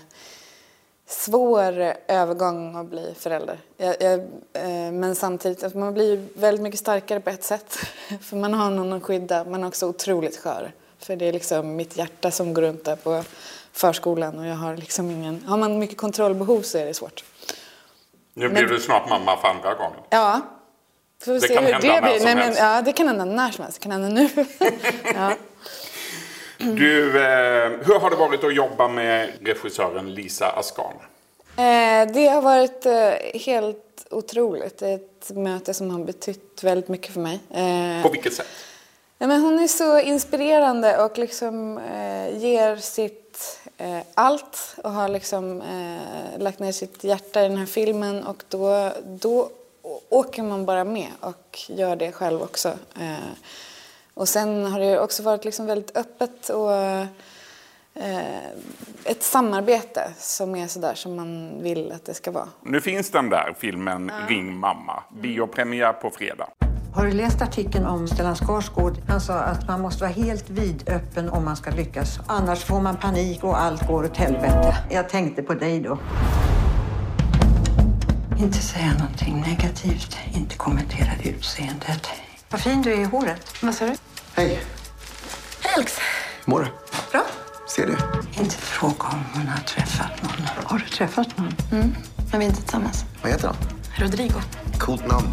svår 1.11 1.93
övergång 2.07 2.75
att 2.75 2.85
bli 2.85 3.13
förälder. 3.19 3.59
Jag, 3.77 3.95
jag, 3.99 4.19
eh, 4.53 4.91
men 4.91 5.15
samtidigt, 5.15 5.63
att 5.63 5.75
man 5.75 5.93
blir 5.93 6.27
väldigt 6.33 6.61
mycket 6.61 6.79
starkare 6.79 7.19
på 7.19 7.29
ett 7.29 7.43
sätt. 7.43 7.79
För 8.21 8.37
man 8.37 8.53
har 8.53 8.69
någon 8.69 8.93
att 8.93 9.03
skydda, 9.03 9.43
man 9.43 9.63
är 9.63 9.67
också 9.67 9.87
otroligt 9.87 10.37
skör. 10.37 10.71
För 10.99 11.15
det 11.15 11.25
är 11.25 11.33
liksom 11.33 11.75
mitt 11.75 11.97
hjärta 11.97 12.31
som 12.31 12.53
går 12.53 12.61
runt 12.61 12.83
där 12.85 12.95
på 12.95 13.23
förskolan 13.71 14.39
och 14.39 14.45
jag 14.45 14.55
har 14.55 14.77
liksom 14.77 15.11
ingen... 15.11 15.43
Har 15.47 15.57
man 15.57 15.79
mycket 15.79 15.97
kontrollbehov 15.97 16.61
så 16.61 16.77
är 16.77 16.85
det 16.85 16.93
svårt. 16.93 17.23
Nu 18.33 18.49
blir 18.49 18.61
men, 18.61 18.71
du 18.71 18.79
snart 18.79 19.09
mamma 19.09 19.37
för 19.37 19.47
andra 19.47 19.73
gången. 19.73 19.99
Ja. 20.09 20.41
Får 21.25 21.33
det 21.33 21.41
se 21.41 21.55
kan 21.55 21.65
hur 21.65 21.73
hända 21.73 21.95
det 21.95 22.01
blir. 22.01 22.11
när 22.11 22.17
som 22.17 22.25
Nej, 22.25 22.35
men, 22.35 22.55
Ja, 22.55 22.81
det 22.81 22.93
kan 22.93 23.07
hända 23.07 23.25
när 23.25 23.51
som 23.51 23.63
helst. 23.63 23.81
Det 23.81 23.83
kan 23.83 23.91
hända 23.91 24.09
nu. 24.09 24.29
ja. 25.15 25.33
Du, 26.61 27.07
eh, 27.23 27.69
hur 27.83 27.99
har 27.99 28.09
det 28.09 28.15
varit 28.15 28.43
att 28.43 28.55
jobba 28.55 28.87
med 28.87 29.29
regissören 29.41 30.13
Lisa 30.13 30.49
Askan? 30.49 30.93
Eh, 31.57 32.13
det 32.13 32.27
har 32.27 32.41
varit 32.41 32.85
eh, 32.85 33.39
helt 33.41 34.07
otroligt. 34.09 34.77
Det 34.77 34.87
är 34.89 34.95
ett 34.95 35.31
möte 35.35 35.73
som 35.73 35.91
har 35.91 35.99
betytt 35.99 36.63
väldigt 36.63 36.87
mycket 36.87 37.13
för 37.13 37.19
mig. 37.19 37.39
Eh, 37.49 38.03
På 38.03 38.09
vilket 38.09 38.33
sätt? 38.33 38.47
Ja, 39.17 39.27
men 39.27 39.41
hon 39.41 39.59
är 39.59 39.67
så 39.67 39.99
inspirerande 39.99 41.03
och 41.05 41.17
liksom, 41.17 41.77
eh, 41.77 42.37
ger 42.37 42.75
sitt 42.75 43.59
eh, 43.77 43.99
allt 44.13 44.75
och 44.83 44.91
har 44.91 45.07
liksom, 45.09 45.63
lagt 46.37 46.59
ner 46.59 46.71
sitt 46.71 47.03
hjärta 47.03 47.45
i 47.45 47.47
den 47.47 47.57
här 47.57 47.65
filmen 47.65 48.23
och 48.23 48.43
då, 48.49 48.91
då 49.05 49.49
åker 50.09 50.43
man 50.43 50.65
bara 50.65 50.83
med 50.83 51.07
och 51.19 51.59
gör 51.67 51.95
det 51.95 52.11
själv 52.11 52.41
också. 52.41 52.73
Och 54.21 54.29
sen 54.29 54.65
har 54.65 54.79
det 54.79 54.99
också 54.99 55.23
varit 55.23 55.45
liksom 55.45 55.65
väldigt 55.65 55.97
öppet 55.97 56.49
och 56.49 56.71
ett 59.03 59.23
samarbete 59.23 60.13
som 60.17 60.55
är 60.55 60.67
sådär 60.67 60.93
som 60.95 61.15
man 61.15 61.63
vill 61.63 61.91
att 61.91 62.05
det 62.05 62.13
ska 62.13 62.31
vara. 62.31 62.47
Nu 62.63 62.81
finns 62.81 63.11
den 63.11 63.29
där 63.29 63.55
filmen 63.59 64.11
Ring 64.27 64.57
mamma. 64.57 65.03
Biopremiär 65.21 65.93
på 65.93 66.09
fredag. 66.09 66.47
Har 66.95 67.05
du 67.05 67.11
läst 67.11 67.41
artikeln 67.41 67.85
om 67.85 68.07
Stellan 68.07 68.35
Skarsgård? 68.35 68.97
Han 69.07 69.21
sa 69.21 69.33
att 69.33 69.67
man 69.67 69.81
måste 69.81 70.03
vara 70.03 70.13
helt 70.13 70.49
vidöppen 70.49 71.29
om 71.29 71.45
man 71.45 71.55
ska 71.55 71.71
lyckas. 71.71 72.19
Annars 72.27 72.63
får 72.63 72.81
man 72.81 72.97
panik 72.97 73.43
och 73.43 73.61
allt 73.61 73.87
går 73.87 74.03
åt 74.03 74.17
helvete. 74.17 74.77
Jag 74.91 75.09
tänkte 75.09 75.43
på 75.43 75.53
dig 75.53 75.79
då. 75.79 75.97
Inte 78.39 78.57
säga 78.57 78.93
någonting 78.99 79.41
negativt, 79.47 80.17
inte 80.35 80.57
kommentera 80.57 81.11
utseendet. 81.23 82.07
Vad 82.51 82.61
fin 82.61 82.81
du 82.81 82.93
är 82.93 82.99
i 82.99 83.03
håret. 83.03 83.63
Vad 83.63 83.75
sa 83.75 83.85
du? 83.85 83.95
Hej, 84.35 84.59
Hej 85.61 85.73
Alex! 85.75 85.97
mår 86.45 86.59
du? 86.59 86.65
Bra. 87.11 87.25
Ser 87.67 87.85
du? 87.87 87.95
Inte 88.41 88.55
fråga 88.55 89.03
om 89.11 89.23
hon 89.33 89.47
har 89.47 89.59
träffat 89.63 90.23
någon. 90.23 90.47
Har 90.65 90.77
du 90.79 90.85
träffat 90.85 91.37
någon? 91.37 91.53
Men 92.31 92.39
vi 92.39 92.45
är 92.45 92.49
inte 92.49 92.61
tillsammans. 92.61 93.05
Vad 93.21 93.31
heter 93.31 93.47
han? 93.47 93.55
Rodrigo. 93.97 94.39
Coolt 94.79 95.07
namn. 95.07 95.27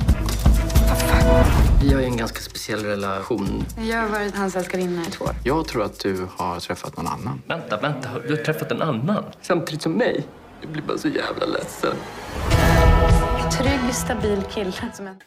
Vi 1.83 1.93
har 1.93 2.01
ju 2.01 2.07
en 2.07 2.17
ganska 2.17 2.41
speciell 2.41 2.85
relation. 2.85 3.65
Jag 3.81 3.99
har 3.99 4.09
varit 4.09 4.37
hans 4.37 4.57
älskarinna 4.57 5.03
i 5.03 5.11
två 5.11 5.25
år. 5.25 5.35
Jag 5.45 5.69
tror 5.69 5.85
att 5.85 5.99
du 6.01 6.27
har 6.37 6.61
träffat 6.61 6.97
någon 6.97 7.07
annan. 7.07 7.43
Vänta, 7.49 7.77
vänta. 7.77 8.09
Du 8.29 8.37
har 8.37 8.45
träffat 8.45 8.71
en 8.73 8.83
annan? 8.83 9.25
Samtidigt 9.43 9.83
som 9.83 9.93
mig? 9.93 10.27
Jag 10.61 10.71
blir 10.71 10.83
bara 10.83 10.99
så 10.99 11.09
jävla 11.09 11.47
ledsen. 11.47 11.95
Trygg, 13.59 13.95
stabil 13.95 14.43
kille. 14.55 14.73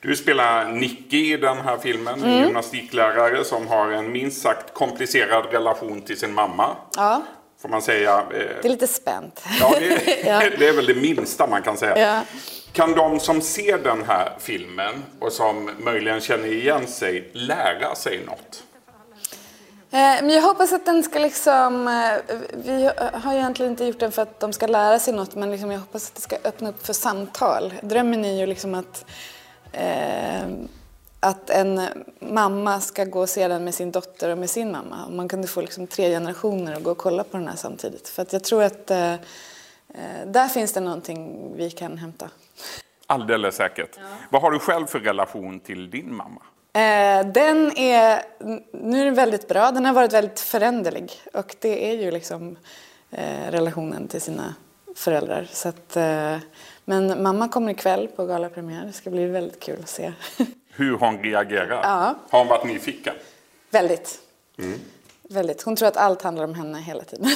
Du 0.02 0.16
spelar 0.16 0.66
Nicky 0.72 1.34
i 1.34 1.38
den 1.38 1.58
här 1.58 1.78
filmen, 1.78 2.24
en 2.24 2.38
gymnastiklärare 2.44 3.44
som 3.44 3.68
har 3.68 3.92
en 3.92 4.12
minst 4.12 4.42
sagt 4.42 4.74
komplicerad 4.74 5.46
relation 5.52 6.02
till 6.02 6.20
sin 6.20 6.34
mamma. 6.34 6.76
Ja, 6.96 7.22
Får 7.62 7.70
man 7.70 7.82
säga. 7.82 8.24
det 8.32 8.38
är 8.38 8.60
Eh, 8.66 8.72
lite 8.72 8.88
spänt. 8.88 9.44
ja, 9.60 9.74
det, 9.80 10.18
Ja. 10.26 10.42
det 10.60 10.68
är 10.68 10.74
väl 10.74 10.86
det 10.86 10.96
minsta 10.96 11.48
man 11.48 11.62
kan 11.62 11.78
säga. 11.78 11.98
Ja. 12.00 12.22
Kan 12.74 12.92
de 12.94 13.20
som 13.20 13.42
ser 13.42 13.78
den 13.78 14.04
här 14.08 14.34
filmen 14.40 15.04
och 15.20 15.32
som 15.32 15.70
möjligen 15.80 16.22
känner 16.22 16.48
igen 16.48 16.88
sig 16.88 17.30
lära 17.34 17.96
sig 17.96 18.24
något? 18.26 18.64
Eh, 19.94 19.98
Men 20.24 20.30
jag 20.30 20.42
hoppas 20.42 20.74
att 20.74 20.86
den 20.86 21.04
ska 21.04 21.20
liksom... 21.20 21.88
eh, 21.88 22.36
Vi 22.54 22.92
har 23.14 23.34
ju 23.34 23.40
egentligen 23.40 23.72
inte 23.72 23.86
gjort 23.86 24.00
den 24.00 24.12
för 24.12 24.22
att 24.22 24.40
de 24.40 24.54
ska 24.54 24.68
lära 24.68 25.00
sig 25.00 25.14
något 25.14 25.36
men 25.36 25.52
liksom 25.52 25.72
jag 25.72 25.80
hoppas 25.80 26.10
att 26.10 26.16
det 26.16 26.22
ska 26.22 26.38
öppna 26.44 26.70
upp 26.70 26.86
för 26.86 26.94
samtal. 26.94 27.74
Drömmen 27.82 28.26
är 28.26 28.40
ju 28.40 28.46
liksom 28.46 28.76
att, 28.76 29.06
eh, 29.72 30.42
att 31.20 31.50
en 31.50 31.82
mamma 32.20 32.80
ska 32.82 33.04
gå 33.06 33.20
och 33.22 33.30
se 33.30 33.48
den 33.48 33.64
med 33.64 33.74
sin 33.74 33.92
dotter 33.92 34.30
och 34.30 34.38
med 34.38 34.50
sin 34.50 34.72
mamma. 34.72 35.06
Och 35.06 35.12
man 35.14 35.28
kunde 35.30 35.48
få 35.48 35.62
liksom 35.62 35.88
tre 35.88 36.10
generationer 36.10 36.74
att 36.76 36.84
gå 36.84 36.92
och 36.92 36.98
kolla 36.98 37.24
på 37.24 37.38
den 37.38 37.48
här 37.48 37.56
samtidigt. 37.56 38.08
För 38.10 38.22
att 38.22 38.34
jag 38.34 38.44
tror 38.44 38.64
att 38.64 38.92
eh, 38.92 39.14
eh, 39.14 39.18
där 40.26 40.48
finns 40.48 40.74
det 40.74 40.80
någonting 40.80 41.52
vi 41.58 41.72
kan 41.72 41.98
hämta. 41.98 42.30
Alldeles 43.08 43.56
säkert. 43.56 44.00
Vad 44.30 44.42
har 44.42 44.52
du 44.52 44.60
själv 44.60 44.86
för 44.88 45.00
relation 45.00 45.60
till 45.60 45.90
din 45.90 46.16
mamma? 46.16 46.42
Eh, 46.74 47.26
den 47.32 47.78
är, 47.78 48.22
nu 48.72 49.02
är 49.02 49.06
den 49.06 49.16
väldigt 49.16 49.48
bra, 49.48 49.72
den 49.72 49.86
har 49.86 49.94
varit 49.94 50.14
väldigt 50.14 50.40
föränderlig 50.40 51.12
och 51.34 51.56
det 51.60 51.92
är 51.92 51.98
ju 51.98 52.12
liksom 52.12 52.58
eh, 53.12 53.52
relationen 53.52 54.08
till 54.08 54.22
sina 54.22 54.56
föräldrar. 54.96 55.48
Så 55.52 55.70
att, 55.70 55.96
eh, 55.98 56.38
men 56.86 57.24
mamma 57.24 57.48
kommer 57.48 57.72
ikväll 57.72 58.08
på 58.08 58.26
galapremiär, 58.26 58.86
det 58.86 58.94
ska 58.94 59.10
bli 59.10 59.26
väldigt 59.26 59.60
kul 59.60 59.80
att 59.80 59.90
se. 59.90 60.14
Hur 60.72 60.98
hon 60.98 61.24
reagerar? 61.24 61.82
Ja. 61.84 62.16
Har 62.30 62.40
hon 62.40 62.48
varit 62.48 62.66
nyfiken? 62.66 63.14
väldigt. 63.72 64.20
Väldigt. 65.32 65.62
Hon 65.62 65.76
tror 65.76 65.88
att 65.88 65.98
allt 65.98 66.22
handlar 66.22 66.44
om 66.44 66.54
henne 66.54 66.80
hela 66.80 67.04
tiden. 67.04 67.26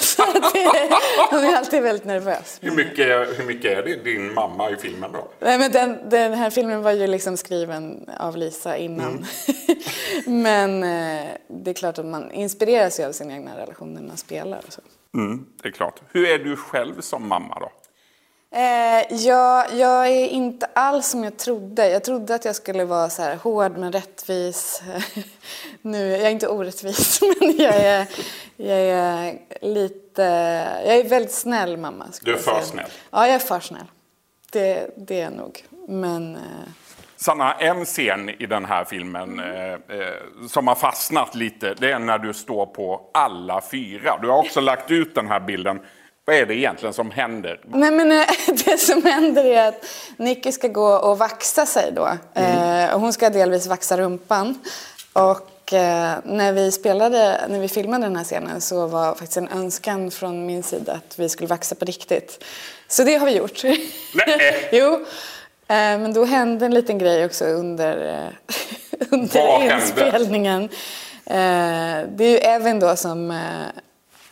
Hon 1.30 1.44
är 1.44 1.56
alltid 1.56 1.84
väldigt 1.84 2.06
nervös. 2.06 2.60
Hur 2.62 2.72
mycket, 2.72 3.08
hur 3.40 3.46
mycket 3.46 3.78
är 3.78 3.84
det 3.84 3.96
din 3.96 4.34
mamma 4.34 4.70
i 4.70 4.76
filmen 4.76 5.12
då? 5.12 5.28
Nej, 5.40 5.60
men 5.60 5.72
den, 5.72 6.10
den 6.10 6.34
här 6.34 6.50
filmen 6.50 6.82
var 6.82 6.92
ju 6.92 7.08
liksom 7.08 7.38
skriven 7.38 8.10
av 8.20 8.38
Lisa 8.38 8.78
innan. 8.78 9.26
men 10.26 10.84
eh, 10.84 11.28
det 11.48 11.72
är 11.72 11.74
klart 11.74 11.98
att 11.98 12.06
man 12.06 12.32
inspireras 12.32 13.00
ju 13.00 13.04
av 13.04 13.12
sin 13.12 13.32
egna 13.32 13.58
relation 13.58 13.94
när 13.94 14.02
man 14.02 14.18
spelar. 14.18 14.62
Och 14.68 14.74
så. 14.74 14.82
Mm, 15.14 15.46
det 15.62 15.68
är 15.68 15.72
klart. 15.72 16.02
Hur 16.12 16.28
är 16.28 16.40
du 16.40 16.56
själv 16.56 17.02
som 17.02 17.28
mamma 17.28 17.60
då? 17.60 17.72
Eh, 18.56 19.04
jag, 19.10 19.66
jag 19.74 20.08
är 20.08 20.28
inte 20.28 20.66
alls 20.74 21.08
som 21.08 21.24
jag 21.24 21.38
trodde. 21.38 21.90
Jag 21.90 22.04
trodde 22.04 22.36
att 22.36 22.46
jag 22.46 22.56
skulle 22.56 22.86
vara 22.86 23.10
så 23.10 23.22
här 23.22 23.36
hård 23.36 23.78
men 23.78 23.92
rättvis. 23.92 24.82
nu, 25.82 26.12
jag 26.12 26.22
är 26.22 26.30
inte 26.30 26.48
orättvis, 26.48 27.22
men 27.40 27.58
jag 27.58 27.76
är, 27.76 28.08
jag 28.56 28.80
är 28.80 29.38
lite... 29.62 30.24
Jag 30.86 30.96
är 30.96 31.10
väldigt 31.10 31.32
snäll 31.32 31.78
mamma. 31.78 32.06
Du 32.22 32.34
är 32.34 32.38
för 32.38 32.62
snäll? 32.62 32.90
Ja, 33.12 33.28
jag 33.28 33.36
är 33.36 33.40
för 33.40 33.60
snäll. 33.60 33.86
Det, 34.52 34.90
det 34.98 35.20
är 35.20 35.24
jag 35.24 35.34
nog. 35.34 35.64
Men... 35.88 36.36
Eh, 36.36 36.42
Sanna, 37.16 37.54
en 37.54 37.86
scen 37.86 38.30
i 38.30 38.46
den 38.46 38.66
här 38.66 38.86
filmen 38.86 39.40
eh, 39.40 39.74
eh, 39.74 39.80
som 40.48 40.68
har 40.68 40.76
fastnat 40.76 41.36
lite, 41.36 41.74
det 41.74 41.92
är 41.92 42.00
när 42.00 42.18
du 42.18 42.34
står 42.34 42.66
på 42.66 43.10
alla 43.14 43.62
fyra. 43.72 44.20
Du 44.22 44.28
har 44.28 44.38
också 44.38 44.62
lagt 44.62 44.92
ut 44.92 45.16
den 45.16 45.28
här 45.28 45.40
bilden. 45.40 45.80
Vad 46.26 46.36
är 46.36 46.46
det 46.46 46.56
egentligen 46.56 46.94
som 46.94 47.12
händer? 47.12 47.60
Nej 47.68 47.92
men 47.92 48.12
eh, 48.12 48.28
det 48.66 48.78
som 48.78 49.04
händer 49.06 49.46
är 49.46 49.68
att 49.68 49.86
Nicky 50.18 50.52
ska 50.52 50.68
gå 50.68 50.88
och 50.88 51.18
vaxa 51.18 51.66
sig 51.66 51.92
då. 51.92 52.10
Eh, 52.34 52.94
och 52.94 53.00
hon 53.00 53.14
ska 53.14 53.30
delvis 53.30 53.68
vaxa 53.68 53.98
rumpan. 53.98 54.60
Och 55.14 55.74
eh, 55.74 56.14
när 56.24 56.54
vi 56.54 56.72
spelade, 56.72 57.42
när 57.50 57.60
vi 57.60 57.68
filmade 57.68 58.06
den 58.06 58.16
här 58.16 58.24
scenen 58.24 58.62
så 58.62 58.88
var 58.88 59.10
faktiskt 59.16 59.38
en 59.38 59.48
önskan 59.48 60.12
från 60.12 60.46
min 60.46 60.64
sida 60.64 60.94
att 60.94 61.20
vi 61.20 61.30
skulle 61.30 61.48
vaxa 61.48 61.76
på 61.76 61.86
riktigt. 61.86 62.44
Så 62.88 63.04
det 63.04 63.16
har 63.16 63.26
vi 63.26 63.38
gjort. 63.38 63.64
Nej. 63.64 64.70
jo. 64.72 64.94
Eh, 65.68 65.76
men 66.00 66.14
då 66.14 66.26
hände 66.26 66.66
en 66.66 66.74
liten 66.74 66.98
grej 66.98 67.26
också 67.26 67.46
under, 67.46 68.14
eh, 68.14 68.58
under 69.10 69.40
Vad 69.40 69.62
hände? 69.62 69.76
inspelningen. 69.76 70.64
Eh, 71.26 72.08
det 72.10 72.24
är 72.24 72.30
ju 72.30 72.38
Evin 72.38 72.80
då 72.80 72.96
som 72.96 73.40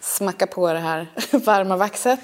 smacka 0.04 0.48
på 0.48 0.74
det 0.74 0.80
här 0.80 1.08
varma 1.32 1.78
vaxet. 1.78 2.20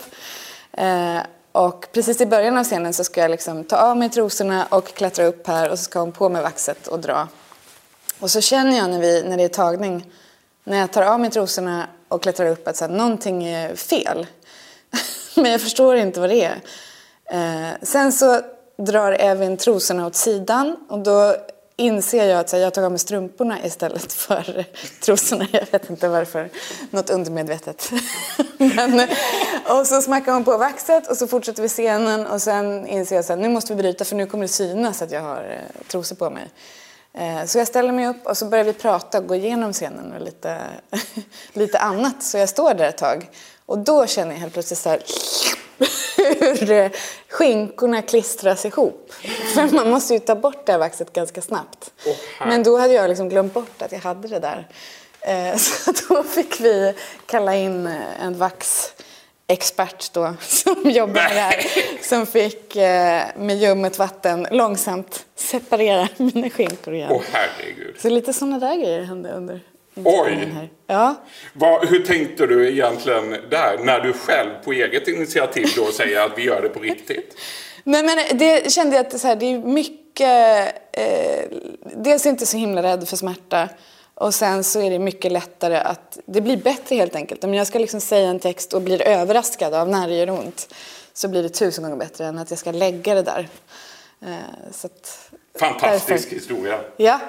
Eh, 0.71 1.19
och 1.51 1.87
precis 1.91 2.21
i 2.21 2.25
början 2.25 2.57
av 2.57 2.63
scenen 2.63 2.93
så 2.93 3.03
ska 3.03 3.21
jag 3.21 3.31
liksom 3.31 3.63
ta 3.63 3.77
av 3.77 3.97
mig 3.97 4.09
trosorna 4.09 4.65
och 4.69 4.87
klättra 4.87 5.25
upp 5.25 5.47
här 5.47 5.69
och 5.69 5.79
så 5.79 5.83
ska 5.83 5.99
hon 5.99 6.11
på 6.11 6.29
med 6.29 6.43
vaxet 6.43 6.87
och 6.87 6.99
dra. 6.99 7.27
Och 8.19 8.31
så 8.31 8.41
känner 8.41 8.77
jag 8.77 8.89
när, 8.89 8.99
vi, 8.99 9.23
när 9.23 9.37
det 9.37 9.43
är 9.43 9.47
tagning, 9.47 10.11
när 10.63 10.77
jag 10.77 10.91
tar 10.91 11.01
av 11.01 11.19
mig 11.19 11.29
trosorna 11.29 11.87
och 12.07 12.21
klättrar 12.21 12.47
upp 12.47 12.67
att 12.67 12.77
så 12.77 12.85
här, 12.85 12.91
någonting 12.91 13.43
är 13.43 13.75
fel. 13.75 14.27
Men 15.35 15.51
jag 15.51 15.61
förstår 15.61 15.95
inte 15.95 16.19
vad 16.19 16.29
det 16.29 16.43
är. 16.45 16.61
Eh, 17.25 17.73
sen 17.81 18.11
så 18.11 18.41
drar 18.77 19.11
Evin 19.19 19.57
trosorna 19.57 20.07
åt 20.07 20.15
sidan 20.15 20.75
och 20.89 20.99
då 20.99 21.35
inser 21.79 22.25
jag 22.25 22.39
att 22.39 22.51
här, 22.51 22.59
jag 22.59 22.73
tar 22.73 22.83
av 22.83 22.91
mig 22.91 22.99
strumporna 22.99 23.65
istället 23.65 24.13
för 24.13 24.65
trosorna. 25.01 25.47
Jag 25.51 25.71
vet 25.71 25.89
inte 25.89 26.07
varför. 26.07 26.49
Något 26.91 27.09
undermedvetet. 27.09 27.91
Men, 28.57 29.07
och 29.65 29.87
så 29.87 30.01
smackar 30.01 30.33
hon 30.33 30.43
på 30.43 30.57
vaxet 30.57 31.07
och 31.07 31.17
så 31.17 31.27
fortsätter 31.27 31.61
vi 31.61 31.69
scenen 31.69 32.27
och 32.27 32.41
sen 32.41 32.87
inser 32.87 33.15
jag 33.15 33.31
att 33.31 33.39
nu 33.39 33.49
måste 33.49 33.75
vi 33.75 33.81
bryta 33.81 34.05
för 34.05 34.15
nu 34.15 34.25
kommer 34.25 34.43
det 34.43 34.47
synas 34.47 35.01
att 35.01 35.11
jag 35.11 35.21
har 35.21 35.43
eh, 35.43 35.87
trosor 35.87 36.15
på 36.15 36.29
mig. 36.29 36.49
Eh, 37.13 37.45
så 37.45 37.57
jag 37.57 37.67
ställer 37.67 37.91
mig 37.91 38.07
upp 38.07 38.25
och 38.25 38.37
så 38.37 38.45
börjar 38.45 38.65
vi 38.65 38.73
prata 38.73 39.17
och 39.17 39.27
gå 39.27 39.35
igenom 39.35 39.73
scenen 39.73 40.13
och 40.13 40.21
lite, 40.21 40.57
lite 41.53 41.79
annat. 41.79 42.23
Så 42.23 42.37
jag 42.37 42.49
står 42.49 42.73
där 42.73 42.89
ett 42.89 42.97
tag. 42.97 43.29
Och 43.65 43.77
då 43.77 44.07
känner 44.07 44.31
jag 44.31 44.39
helt 44.39 44.53
plötsligt 44.53 44.79
så 44.79 44.89
här 44.89 44.99
hur 46.39 46.71
eh, 46.71 46.91
skinkorna 47.29 48.01
klistras 48.01 48.65
ihop. 48.65 49.13
För 49.53 49.75
man 49.75 49.89
måste 49.89 50.13
ju 50.13 50.19
ta 50.19 50.35
bort 50.35 50.65
det 50.65 50.71
här 50.71 50.79
vaxet 50.79 51.13
ganska 51.13 51.41
snabbt. 51.41 51.91
Men 52.39 52.63
då 52.63 52.77
hade 52.77 52.93
jag 52.93 53.09
liksom 53.09 53.29
glömt 53.29 53.53
bort 53.53 53.81
att 53.81 53.91
jag 53.91 53.99
hade 53.99 54.27
det 54.27 54.39
där. 54.39 54.67
Eh, 55.21 55.57
Så 55.57 55.91
då 56.09 56.23
fick 56.23 56.59
vi 56.61 56.93
kalla 57.25 57.55
in 57.55 57.87
eh, 57.87 58.23
en 58.23 58.37
vaxexpert 58.37 60.13
då 60.13 60.33
som 60.41 60.89
jobbar 60.89 61.13
med 61.13 61.35
det 61.35 61.39
här. 61.39 61.65
Som 62.01 62.25
fick 62.25 62.75
med 63.35 63.57
ljummet 63.57 63.99
vatten 63.99 64.47
långsamt 64.51 65.25
separera 65.35 66.07
mina 66.17 66.49
skinkor 66.49 66.93
igen. 66.93 67.11
Åh 67.11 67.21
herregud. 67.31 67.95
Så 68.01 68.09
lite 68.09 68.33
sådana 68.33 68.59
där 68.59 68.75
grejer 68.75 69.01
hände 69.01 69.31
under 69.31 69.61
Oj. 70.05 70.49
här. 70.53 70.69
Ja. 70.87 71.15
Vad, 71.53 71.87
hur 71.87 71.99
tänkte 72.05 72.47
du 72.47 72.69
egentligen 72.71 73.29
där, 73.49 73.77
när 73.83 73.99
du 73.99 74.13
själv 74.13 74.49
på 74.63 74.71
eget 74.73 75.07
initiativ 75.07 75.67
då 75.75 75.85
säger 75.91 76.21
att 76.21 76.37
vi 76.37 76.43
gör 76.43 76.61
det 76.61 76.69
på 76.69 76.79
riktigt? 76.79 77.35
Nej, 77.83 78.03
men 78.03 78.37
det 78.37 78.71
kände 78.71 78.95
jag 78.95 79.05
att 79.05 79.11
det, 79.11 79.19
så 79.19 79.27
här, 79.27 79.35
det 79.35 79.45
är 79.45 79.59
mycket... 79.59 80.75
Eh, 80.91 81.45
dels 81.95 82.25
är 82.25 82.29
jag 82.29 82.33
inte 82.33 82.45
så 82.45 82.57
himla 82.57 82.83
rädd 82.83 83.07
för 83.09 83.17
smärta. 83.17 83.69
Och 84.13 84.33
sen 84.33 84.63
så 84.63 84.81
är 84.81 84.89
det 84.89 84.99
mycket 84.99 85.31
lättare 85.31 85.77
att... 85.77 86.17
Det 86.25 86.41
blir 86.41 86.57
bättre 86.57 86.95
helt 86.95 87.15
enkelt. 87.15 87.43
Om 87.43 87.53
jag 87.53 87.67
ska 87.67 87.79
liksom 87.79 88.01
säga 88.01 88.29
en 88.29 88.39
text 88.39 88.73
och 88.73 88.81
blir 88.81 89.01
överraskad 89.01 89.73
av 89.73 89.89
när 89.89 90.07
det 90.07 90.15
gör 90.15 90.29
ont 90.29 90.73
så 91.13 91.27
blir 91.27 91.43
det 91.43 91.49
tusen 91.49 91.83
gånger 91.83 91.97
bättre 91.97 92.25
än 92.25 92.37
att 92.37 92.49
jag 92.49 92.59
ska 92.59 92.71
lägga 92.71 93.13
det 93.15 93.21
där. 93.23 93.47
Eh, 94.21 94.71
så 94.71 94.87
att, 94.87 95.29
Fantastisk 95.59 96.07
därför- 96.07 96.35
historia. 96.35 96.79
Ja. 96.97 97.19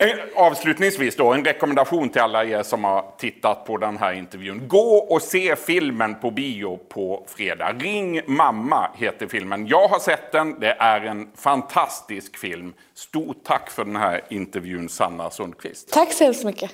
Eh, 0.00 0.08
Avslutningsvis 0.36 1.16
då, 1.16 1.32
en 1.32 1.44
rekommendation 1.44 2.08
till 2.08 2.20
alla 2.20 2.44
er 2.44 2.62
som 2.62 2.84
har 2.84 3.04
tittat 3.18 3.64
på 3.64 3.76
den 3.76 3.96
här 3.96 4.12
intervjun. 4.12 4.68
Gå 4.68 4.94
och 4.96 5.22
se 5.22 5.56
filmen 5.56 6.14
på 6.14 6.30
bio 6.30 6.76
på 6.76 7.26
fredag. 7.28 7.72
Ring 7.78 8.20
mamma 8.26 8.90
heter 8.96 9.26
filmen. 9.26 9.66
Jag 9.66 9.88
har 9.88 9.98
sett 9.98 10.32
den, 10.32 10.60
det 10.60 10.76
är 10.78 11.00
en 11.00 11.28
fantastisk 11.36 12.36
film. 12.36 12.72
Stort 12.94 13.44
tack 13.44 13.70
för 13.70 13.84
den 13.84 13.96
här 13.96 14.20
intervjun 14.30 14.88
Sanna 14.88 15.30
Sundqvist. 15.30 15.92
Tack 15.92 16.12
så 16.12 16.24
hemskt 16.24 16.44
mycket. 16.44 16.70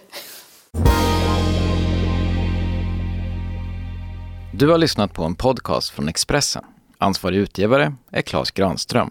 Du 4.53 4.69
har 4.71 4.79
lyssnat 4.79 5.13
på 5.15 5.25
en 5.25 5.35
podcast 5.35 5.91
från 5.91 6.09
Expressen. 6.09 6.65
Ansvarig 6.99 7.37
utgivare 7.39 7.93
är 8.13 8.23
Klas 8.23 8.51
Granström. 8.51 9.11